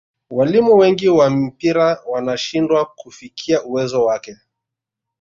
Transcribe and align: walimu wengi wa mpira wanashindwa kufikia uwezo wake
walimu 0.29 0.77
wengi 0.77 1.09
wa 1.09 1.29
mpira 1.29 1.99
wanashindwa 2.09 2.85
kufikia 2.85 3.63
uwezo 3.63 4.05
wake 4.05 4.37